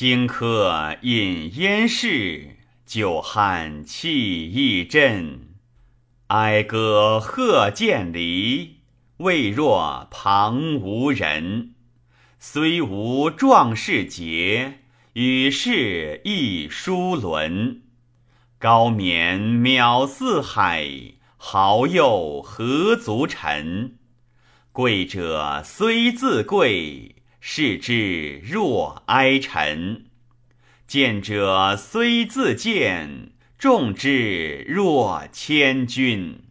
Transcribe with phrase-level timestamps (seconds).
[0.00, 2.56] 荆轲饮燕市，
[2.86, 5.50] 酒酣气亦振。
[6.28, 8.78] 哀歌贺建离，
[9.18, 11.74] 未若旁无人。
[12.38, 14.78] 虽无壮士节，
[15.12, 17.82] 与世亦殊伦。
[18.58, 20.88] 高冕渺似海，
[21.36, 23.98] 豪佑何足尘？
[24.72, 30.04] 贵者虽自贵，视之若哀臣；
[30.86, 36.49] 见者虽自见；众之若千钧。